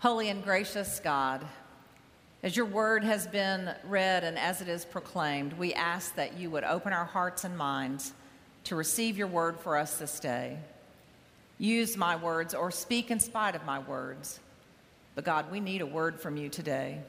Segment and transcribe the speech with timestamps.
[0.00, 1.44] Holy and gracious God,
[2.44, 6.50] as your word has been read and as it is proclaimed, we ask that you
[6.50, 8.12] would open our hearts and minds
[8.62, 10.56] to receive your word for us this day.
[11.58, 14.38] Use my words or speak in spite of my words.
[15.16, 17.00] But God, we need a word from you today.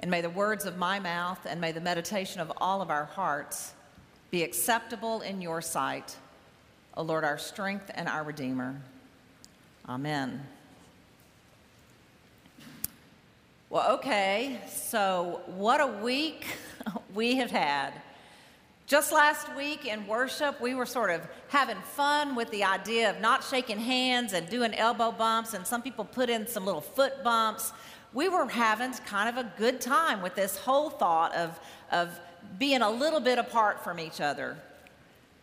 [0.00, 3.04] And may the words of my mouth and may the meditation of all of our
[3.04, 3.74] hearts
[4.30, 6.16] be acceptable in your sight,
[6.96, 8.80] O Lord, our strength and our Redeemer.
[9.86, 10.42] Amen.
[13.68, 16.46] Well, okay, so what a week
[17.14, 17.94] we have had.
[18.86, 23.20] Just last week in worship, we were sort of having fun with the idea of
[23.20, 27.24] not shaking hands and doing elbow bumps, and some people put in some little foot
[27.24, 27.72] bumps.
[28.12, 31.58] We were having kind of a good time with this whole thought of,
[31.90, 32.20] of
[32.60, 34.56] being a little bit apart from each other.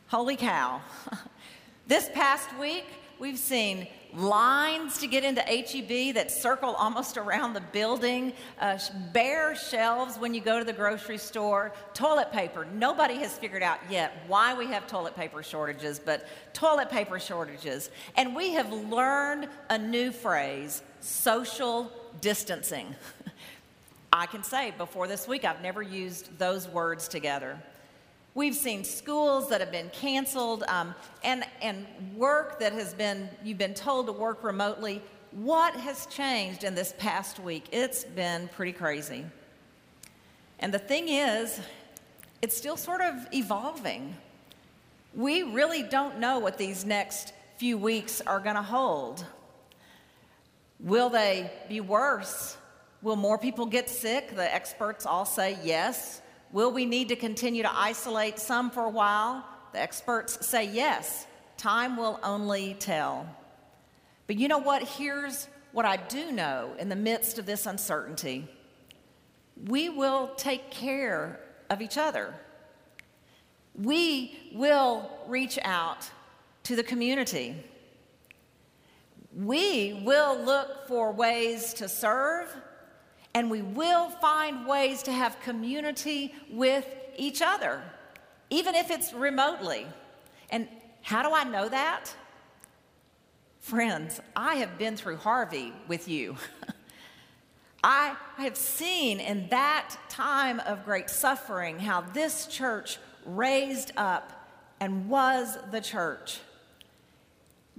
[0.08, 0.80] Holy cow.
[1.88, 2.86] this past week,
[3.20, 8.77] we've seen lines to get into HEB that circle almost around the building, uh,
[9.12, 12.66] bare shelves when you go to the grocery store, toilet paper.
[12.73, 17.89] Nobody has figured out yet why we have toilet paper shortages, but toilet paper shortages.
[18.16, 22.95] And we have learned a new phrase social distancing.
[24.14, 27.59] I can say before this week, I've never used those words together.
[28.36, 33.59] We've seen schools that have been canceled um, and, and work that has been, you've
[33.59, 35.03] been told to work remotely.
[35.31, 37.66] What has changed in this past week?
[37.72, 39.26] It's been pretty crazy.
[40.58, 41.59] And the thing is,
[42.42, 44.16] it's still sort of evolving.
[45.14, 49.23] We really don't know what these next few weeks are going to hold.
[50.80, 52.58] Will they be worse?
[53.04, 54.36] Will more people get sick?
[54.36, 56.22] The experts all say yes.
[56.54, 59.44] Will we need to continue to isolate some for a while?
[59.73, 61.26] The experts say yes.
[61.58, 63.28] Time will only tell.
[64.28, 64.84] But you know what?
[64.84, 68.48] Here's what I do know in the midst of this uncertainty
[69.68, 72.34] we will take care of each other.
[73.76, 76.10] We will reach out
[76.64, 77.56] to the community.
[79.36, 82.56] We will look for ways to serve
[83.33, 87.82] and we will find ways to have community with each other,
[88.49, 89.88] even if it's remotely.
[90.49, 90.67] And
[91.02, 92.14] how do I know that?
[93.60, 96.36] Friends, I have been through Harvey with you.
[97.83, 105.10] I have seen in that time of great suffering how this church raised up and
[105.10, 106.39] was the church.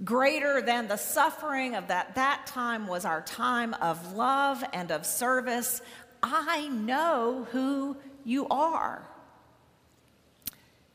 [0.03, 5.05] Greater than the suffering of that, that time was our time of love and of
[5.05, 5.81] service.
[6.21, 7.95] I know who
[8.25, 9.07] you are.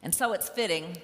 [0.02, 0.98] And so it's fitting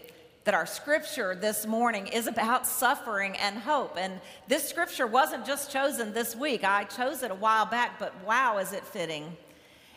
[0.45, 3.97] that our scripture this morning is about suffering and hope.
[3.99, 8.15] And this scripture wasn't just chosen this week, I chose it a while back, but
[8.25, 9.37] wow, is it fitting.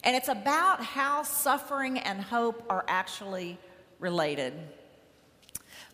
[0.04, 3.59] And it's about how suffering and hope are actually
[4.00, 4.54] related.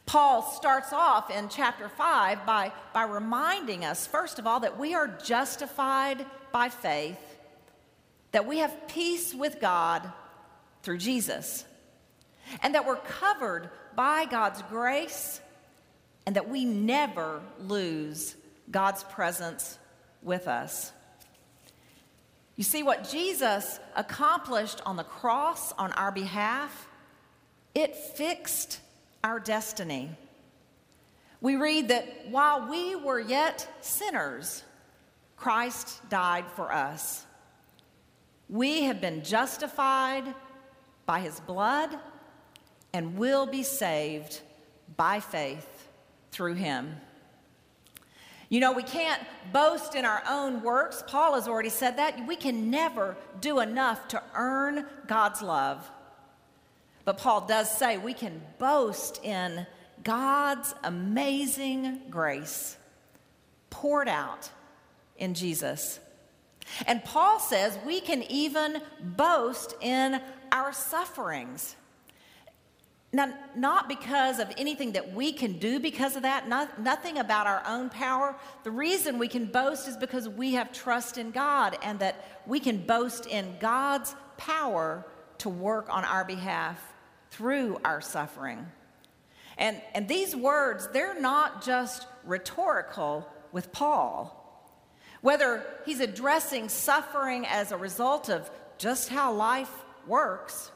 [0.06, 4.94] Paul starts off in chapter 5 by, by reminding us, first of all, that we
[4.94, 7.20] are justified by faith,
[8.32, 10.12] that we have peace with God
[10.84, 11.66] through Jesus,
[12.62, 15.42] and that we're covered by God's grace,
[16.28, 18.36] and that we never lose
[18.70, 19.80] God's presence
[20.22, 20.92] with us.
[22.56, 26.88] You see, what Jesus accomplished on the cross on our behalf,
[27.74, 28.80] it fixed
[29.25, 30.12] our destiny.
[31.41, 34.63] We read that while we were yet sinners,
[35.36, 37.25] Christ died for us.
[38.47, 40.35] We have been justified
[41.08, 41.97] by his blood
[42.94, 44.41] and will be saved
[44.96, 45.88] by faith
[46.31, 46.96] through him.
[48.50, 51.03] You know, we can't boast in our own works.
[51.08, 52.28] Paul has already said that.
[52.28, 55.90] We can never do enough to earn God's love.
[57.06, 59.66] But Paul does say we can boast in
[60.04, 62.78] God's amazing grace
[63.70, 64.50] poured out
[65.18, 66.00] in Jesus.
[66.88, 70.20] And Paul says we can even boast in
[70.52, 71.76] our sufferings.
[73.14, 77.47] Now, not because of anything that we can do because of that, not, nothing about
[77.47, 78.35] our own power.
[78.64, 82.59] The reason we can boast is because we have trust in God and that we
[82.59, 85.06] can boast in God's power
[85.38, 86.95] to work on our behalf
[87.35, 88.66] through our suffering.
[89.58, 94.41] And, and these words, they're not just rhetorical with Paul.
[95.20, 99.72] Whether he's addressing suffering as a result of just how life
[100.08, 100.72] works,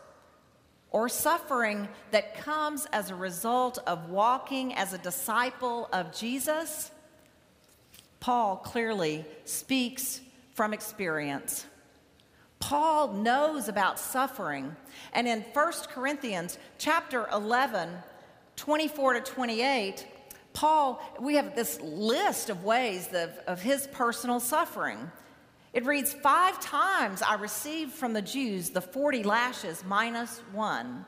[0.91, 6.91] or suffering that comes as a result of walking as a disciple of Jesus,
[8.19, 10.19] Paul clearly speaks
[10.55, 11.65] from experience.
[12.59, 14.75] Paul knows about suffering.
[15.13, 17.89] And in 1 Corinthians chapter 11,
[18.57, 20.07] 24 to 28,
[20.53, 25.11] Paul, we have this list of ways of, of his personal suffering.
[25.73, 31.05] It reads, Five times I received from the Jews the 40 lashes minus one.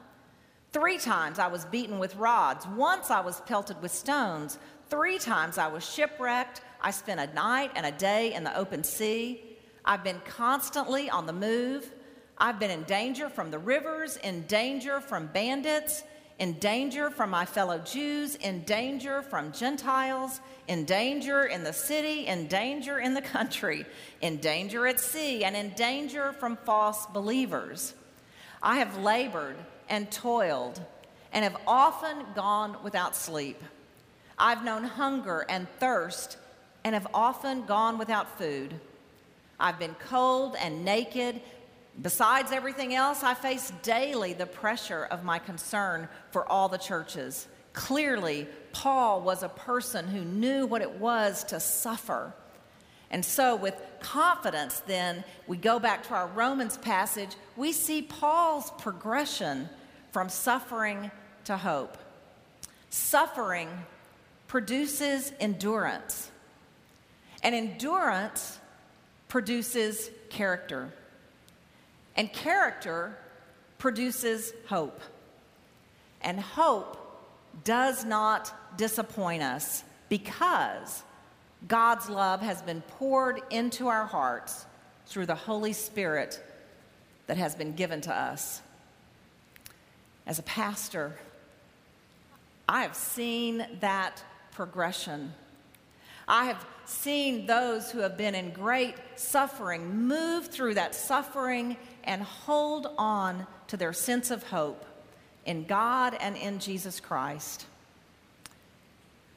[0.72, 2.66] Three times I was beaten with rods.
[2.66, 4.58] Once I was pelted with stones.
[4.90, 6.62] Three times I was shipwrecked.
[6.80, 9.51] I spent a night and a day in the open sea.
[9.86, 11.92] I've been constantly on the move.
[12.38, 16.04] I've been in danger from the rivers, in danger from bandits,
[16.40, 22.26] in danger from my fellow Jews, in danger from Gentiles, in danger in the city,
[22.26, 23.86] in danger in the country,
[24.22, 27.94] in danger at sea, and in danger from false believers.
[28.64, 29.58] I have labored
[29.88, 30.82] and toiled
[31.32, 33.62] and have often gone without sleep.
[34.38, 36.38] I've known hunger and thirst
[36.84, 38.80] and have often gone without food.
[39.62, 41.42] I've been cold and naked
[42.00, 47.48] Besides everything else, I face daily the pressure of my concern for all the churches.
[47.74, 52.34] Clearly, Paul was a person who knew what it was to suffer.
[53.10, 58.72] And so, with confidence, then, we go back to our Romans passage, we see Paul's
[58.78, 59.70] progression
[60.12, 61.12] from suffering
[61.46, 61.98] to hope.
[62.90, 63.70] Suffering
[64.48, 66.32] produces endurance,
[67.44, 68.61] and endurance
[69.32, 70.92] produces character.
[72.18, 73.18] And character
[73.78, 75.00] produces hope.
[76.22, 76.98] And hope
[77.64, 81.04] does not disappoint us because
[81.66, 84.66] God's love has been poured into our hearts
[85.06, 86.44] through the Holy Spirit
[87.28, 88.62] that has been given to us.
[90.28, 91.16] As a pastor,
[92.68, 95.32] I have seen that progression.
[96.28, 102.22] I have seen those who have been in great suffering move through that suffering and
[102.22, 104.86] hold on to their sense of hope
[105.46, 107.66] in God and in Jesus Christ.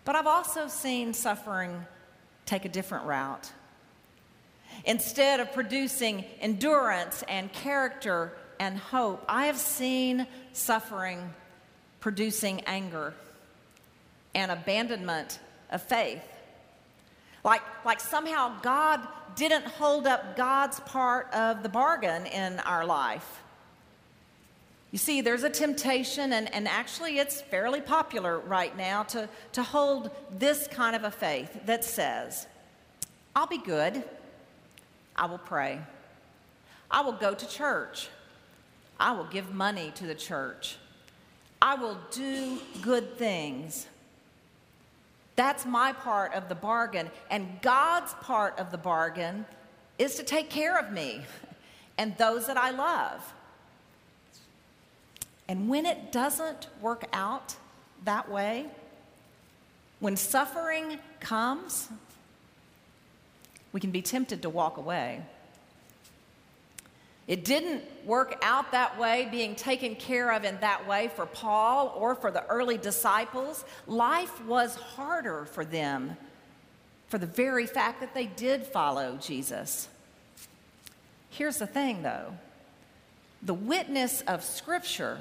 [0.05, 1.87] But I've also seen suffering
[2.47, 3.51] take a different route.
[4.85, 11.33] Instead of producing endurance and character and hope, I have seen suffering
[12.01, 13.15] producing anger
[14.35, 15.39] and abandonment
[15.71, 16.21] of faith.
[17.45, 19.07] Like, like somehow God
[19.37, 23.43] didn't hold up God's part of the bargain in our life.
[24.91, 29.63] You see, there's a temptation, and, and actually it's fairly popular right now to, to
[29.63, 32.47] hold this kind of a faith that says,
[33.35, 34.05] I'll be good,
[35.17, 35.81] I will pray,
[36.91, 38.09] I will go to church,
[39.01, 40.77] I will give money to the church,
[41.61, 43.89] I will do good things.
[45.37, 47.11] That's my part of the bargain.
[47.31, 49.47] And God's part of the bargain
[49.99, 51.23] is to take care of me
[51.99, 53.33] and those that I love.
[55.49, 57.57] And when it doesn't work out
[58.05, 58.67] that way,
[60.01, 61.89] when suffering comes,
[63.73, 65.23] we can be tempted to walk away.
[67.27, 71.95] It didn't work out that way, being taken care of in that way for Paul
[71.97, 73.65] or for the early disciples.
[73.87, 76.17] Life was harder for them
[77.09, 79.89] for the very fact that they did follow Jesus.
[81.31, 82.35] Here's the thing, though
[83.43, 85.19] the witness of Scripture,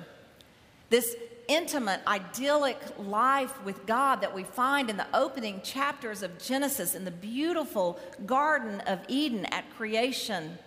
[0.90, 1.16] this
[1.48, 7.04] intimate, idyllic life with God that we find in the opening chapters of Genesis in
[7.04, 10.58] the beautiful Garden of Eden at creation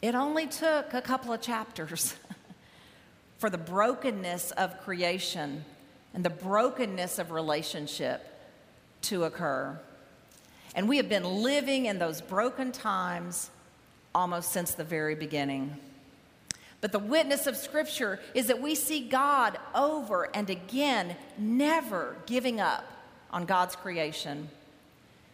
[0.00, 2.14] it only took a couple of chapters
[3.38, 5.64] for the brokenness of creation
[6.14, 8.24] and the brokenness of relationship
[9.02, 9.78] to occur.
[10.74, 13.50] And we have been living in those broken times
[14.14, 15.76] almost since the very beginning.
[16.80, 22.60] But the witness of Scripture is that we see God over and again, never giving
[22.60, 22.84] up
[23.32, 24.48] on God's creation,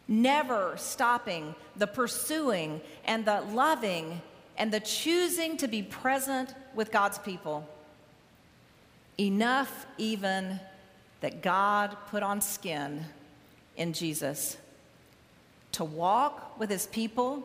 [0.09, 4.23] never stopping the pursuing and the loving
[4.57, 7.69] and the choosing to be present with God's people.
[9.19, 10.61] Enough, even,
[11.21, 13.05] that God put on skin
[13.77, 14.57] in Jesus
[15.73, 17.43] to walk with his people,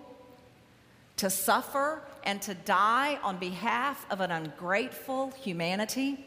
[1.18, 6.24] to suffer and to die on behalf of an ungrateful humanity,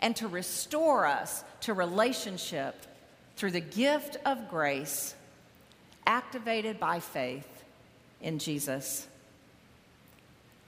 [0.00, 2.86] and to restore us to relationship
[3.36, 5.14] through the gift of grace
[6.06, 7.64] activated by faith
[8.20, 9.06] in Jesus.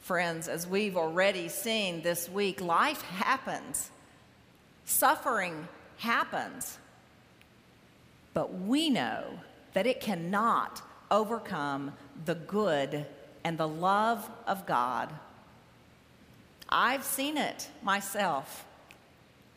[0.06, 3.90] Friends, as we've already seen this week, life happens,
[4.84, 6.78] suffering happens.
[8.32, 9.25] But we know
[9.72, 11.92] that it cannot overcome
[12.25, 13.04] the good
[13.42, 15.12] and the love of God.
[16.68, 18.64] I've seen it myself.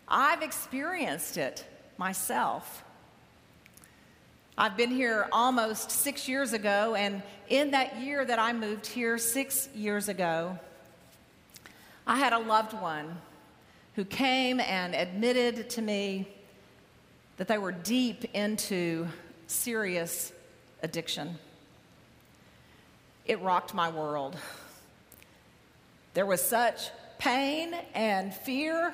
[0.08, 1.64] I've experienced it
[2.00, 2.84] myself.
[4.62, 9.18] I've been here almost six years ago, and in that year that I moved here,
[9.18, 10.60] six years ago,
[12.06, 13.16] I had a loved one
[13.96, 16.28] who came and admitted to me
[17.38, 19.08] that they were deep into
[19.48, 20.34] serious
[20.84, 21.40] addiction.
[23.26, 24.36] It rocked my world.
[26.16, 28.94] There was such pain and fear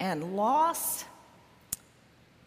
[0.00, 1.04] and loss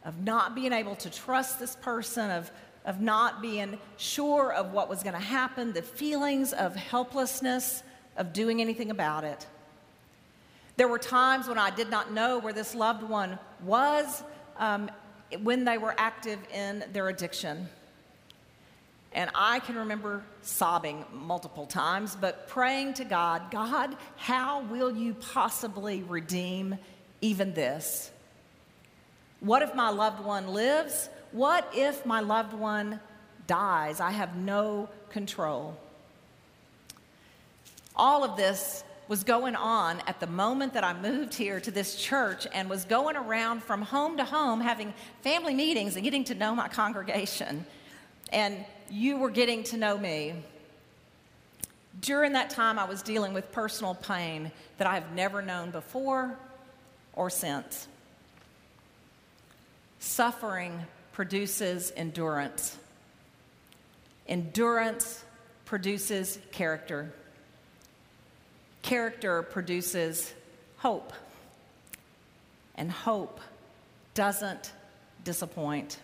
[0.05, 2.51] of not being able to trust this person, of,
[2.85, 7.83] of not being sure of what was going to happen, the feelings of helplessness
[8.17, 9.45] of doing anything about it.
[10.75, 14.23] There were times when I did not know where this loved one was
[14.57, 14.89] um,
[15.41, 17.67] when they were active in their addiction.
[19.13, 25.13] And I can remember sobbing multiple times, but praying to God, God, how will you
[25.13, 26.79] possibly redeem
[27.21, 28.11] even this?
[29.43, 31.09] What if my loved one lives?
[31.33, 33.01] What if my loved one
[33.45, 33.99] dies?
[33.99, 35.77] I have no control.
[37.93, 41.97] All of this was going on at the moment that I moved here to this
[41.97, 46.35] church and was going around from home to home having family meetings and getting to
[46.35, 47.65] know my congregation.
[48.31, 50.35] And you were getting to know me.
[51.99, 56.39] During that time, I was dealing with personal pain that I have never known before
[57.11, 57.89] or since.
[60.03, 60.81] Suffering
[61.13, 62.77] produces endurance.
[64.27, 65.23] Endurance
[65.63, 67.13] produces character.
[68.81, 70.33] Character produces
[70.75, 71.13] hope.
[72.75, 73.39] And hope
[74.13, 74.73] doesn't
[75.23, 75.97] disappoint.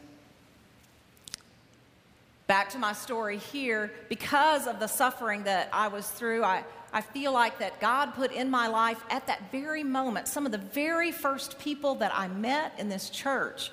[2.48, 6.64] Back to my story here, because of the suffering that I was through, I,
[6.94, 10.54] I feel like that God put in my life at that very moment some of
[10.54, 13.72] the very first people that I met in this church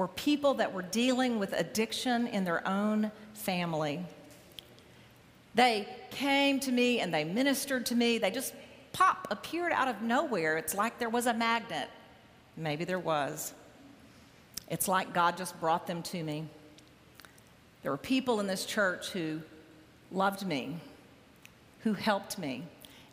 [0.00, 4.02] were people that were dealing with addiction in their own family.
[5.54, 8.16] They came to me and they ministered to me.
[8.16, 8.54] They just
[8.94, 10.56] pop appeared out of nowhere.
[10.56, 11.90] It's like there was a magnet.
[12.56, 13.52] Maybe there was.
[14.70, 16.46] It's like God just brought them to me.
[17.82, 19.42] There were people in this church who
[20.10, 20.78] loved me,
[21.80, 22.62] who helped me.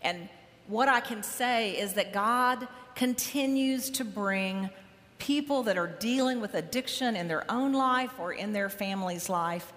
[0.02, 0.30] And
[0.68, 2.66] what I can say is that God
[2.96, 4.70] continues to bring
[5.20, 9.74] people that are dealing with addiction in their own life or in their family's life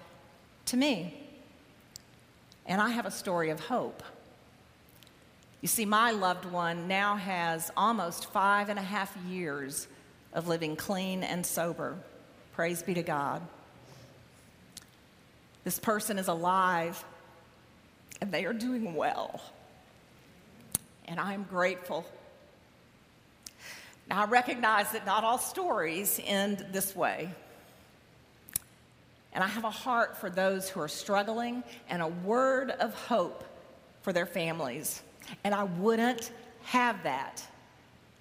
[0.67, 1.15] to me.
[2.67, 4.03] And I have a story of hope.
[5.61, 9.89] You see, my loved one now has almost five and a half years
[10.33, 11.97] of living clean and sober.
[12.55, 13.43] Praise be to God.
[15.65, 17.05] This person is alive
[18.21, 19.43] and they are doing well.
[21.07, 22.07] And I am grateful
[24.11, 27.31] now, I recognize that not all stories end this way.
[29.33, 33.45] And I have a heart for those who are struggling and a word of hope
[34.03, 35.01] for their families.
[35.45, 36.33] And I wouldn't
[36.65, 37.47] have that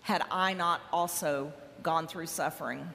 [0.04, 2.88] had I not also gone through suffering.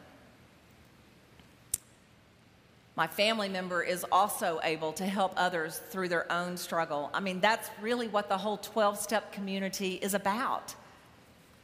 [2.95, 7.11] My family member is also able to help others through their own struggle.
[7.13, 10.77] I mean, that's really what the whole 12 step community is about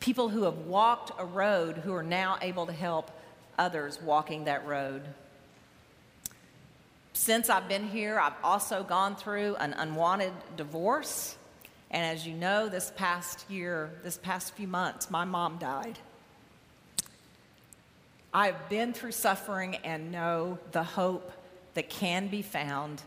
[0.00, 3.10] people who have walked a road who are now able to help
[3.58, 5.02] others walking that road.
[7.12, 11.36] Since I've been here, I've also gone through an unwanted divorce.
[11.90, 15.98] And as you know, this past year, this past few months, my mom died.
[18.32, 21.30] I've been through suffering and know the hope
[21.74, 23.02] that can be found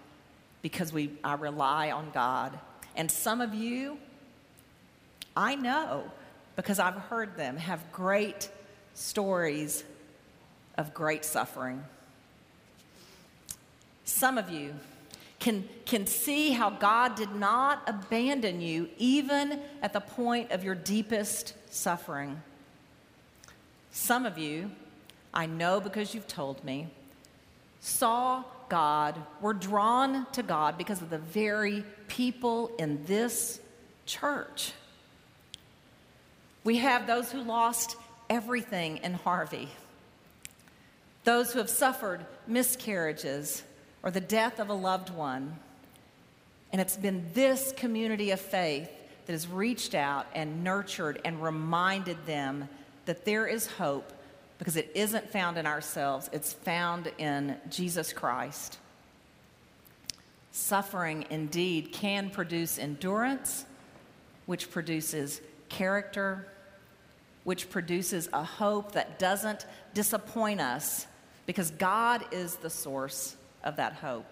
[0.62, 2.60] because we, I rely on God.
[2.96, 3.98] And some of you,
[5.36, 6.12] I know,
[6.56, 8.50] because I've heard them have great
[8.94, 9.84] stories
[10.78, 11.84] of great suffering.
[14.06, 14.74] Some of you
[15.40, 20.76] can, can see how God did not abandon you even at the point of your
[20.76, 22.42] deepest suffering.
[23.92, 24.72] Some of you,
[25.34, 26.88] I know because you've told me,
[27.80, 33.60] saw God, were drawn to God because of the very people in this
[34.06, 34.72] church.
[36.64, 37.98] We have those who lost
[38.30, 39.70] everything in Harvey,
[41.24, 43.64] those who have suffered miscarriages
[44.02, 45.58] or the death of a loved one.
[46.72, 48.90] And it's been this community of faith
[49.26, 52.68] that has reached out and nurtured and reminded them
[53.06, 54.12] that there is hope
[54.58, 58.78] because it isn't found in ourselves, it's found in Jesus Christ.
[60.52, 63.66] Suffering indeed can produce endurance,
[64.46, 65.42] which produces
[65.74, 66.48] character,
[67.44, 71.08] which produces a hope that doesn't disappoint us
[71.46, 74.32] because God is the source of that hope.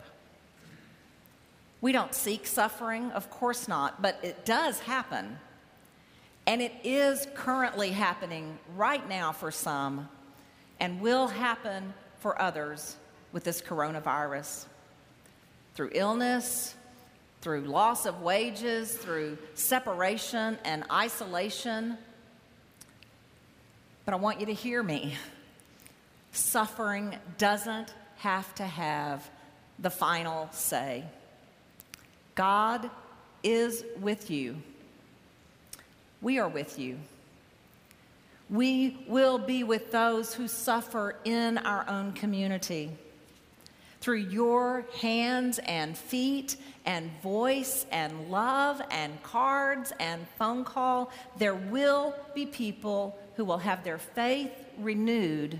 [1.81, 5.39] We don't seek suffering, of course not, but it does happen.
[6.45, 10.07] And it is currently happening right now for some
[10.79, 12.97] and will happen for others
[13.31, 14.65] with this coronavirus
[15.73, 16.75] through illness,
[17.41, 21.97] through loss of wages, through separation and isolation.
[24.05, 25.15] But I want you to hear me.
[26.31, 29.29] Suffering doesn't have to have
[29.79, 31.03] the final say.
[32.35, 32.89] God
[33.43, 34.57] is with you.
[36.21, 36.99] We are with you.
[38.49, 42.91] We will be with those who suffer in our own community
[44.01, 51.53] through your hands and feet and voice and love and cards and phone call, there
[51.53, 55.59] will be people who will have their faith renewed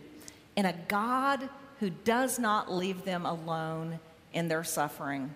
[0.56, 1.48] in a God
[1.80, 4.00] who does not leave them alone
[4.34, 5.32] in their suffering,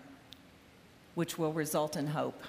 [1.14, 2.42] which will result in hope.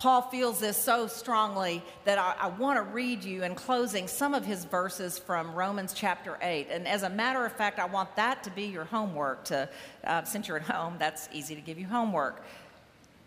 [0.00, 4.32] Paul feels this so strongly that I, I want to read you in closing some
[4.32, 6.68] of his verses from Romans chapter 8.
[6.70, 9.44] And as a matter of fact, I want that to be your homework.
[9.44, 9.68] To,
[10.04, 12.42] uh, since you're at home, that's easy to give you homework.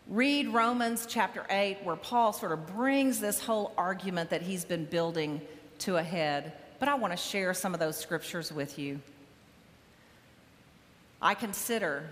[0.08, 4.86] Read Romans chapter 8, where Paul sort of brings this whole argument that he's been
[4.86, 5.42] building
[5.80, 6.54] to a head.
[6.80, 9.00] But I want to share some of those scriptures with you.
[11.22, 12.10] I consider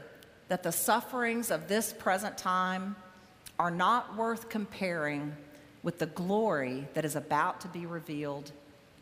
[0.49, 2.95] that the sufferings of this present time
[3.61, 5.35] are not worth comparing
[5.83, 8.51] with the glory that is about to be revealed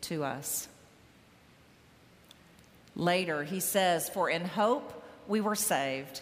[0.02, 0.68] to us.
[2.94, 6.20] Later, he says, For in hope we were saved.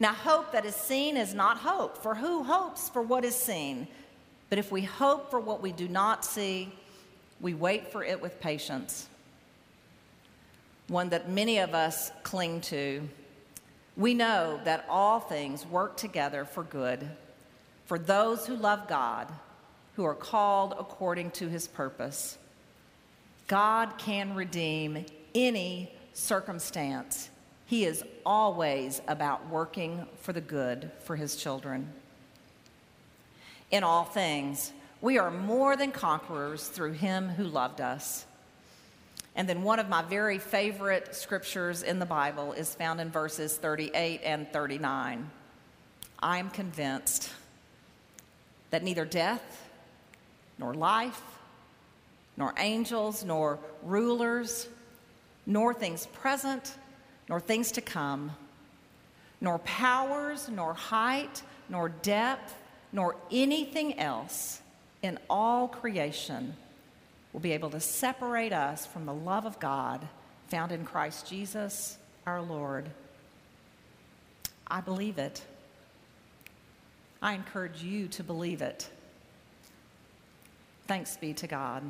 [0.00, 3.86] Now, hope that is seen is not hope, for who hopes for what is seen?
[4.50, 6.72] But if we hope for what we do not see,
[7.40, 9.06] we wait for it with patience.
[10.88, 13.08] One that many of us cling to.
[13.96, 17.08] We know that all things work together for good
[17.86, 19.28] for those who love God,
[19.96, 22.38] who are called according to his purpose.
[23.48, 27.28] God can redeem any circumstance.
[27.66, 31.92] He is always about working for the good for his children.
[33.70, 38.26] In all things, we are more than conquerors through him who loved us.
[39.34, 43.56] And then one of my very favorite scriptures in the Bible is found in verses
[43.56, 45.30] 38 and 39.
[46.22, 47.30] I am convinced
[48.72, 49.68] that neither death,
[50.58, 51.20] nor life,
[52.38, 54.66] nor angels, nor rulers,
[55.44, 56.74] nor things present,
[57.28, 58.32] nor things to come,
[59.42, 62.54] nor powers, nor height, nor depth,
[62.92, 64.62] nor anything else
[65.02, 66.54] in all creation
[67.34, 70.06] will be able to separate us from the love of God
[70.48, 72.88] found in Christ Jesus our Lord.
[74.66, 75.42] I believe it.
[77.22, 78.90] I encourage you to believe it.
[80.88, 81.84] Thanks be to God.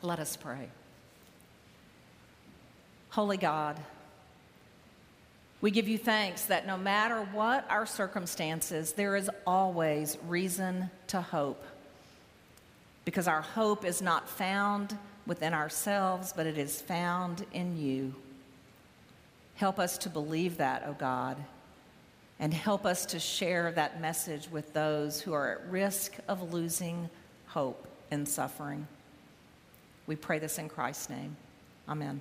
[0.00, 0.68] Let us pray.
[3.10, 3.78] Holy God,
[5.60, 11.20] we give you thanks that no matter what our circumstances, there is always reason to
[11.20, 11.62] hope.
[13.04, 18.14] Because our hope is not found within ourselves, but it is found in you.
[19.56, 21.36] Help us to believe that, O oh God
[22.40, 27.10] and help us to share that message with those who are at risk of losing
[27.46, 28.86] hope and suffering.
[30.06, 31.36] We pray this in Christ's name.
[31.88, 32.20] Amen.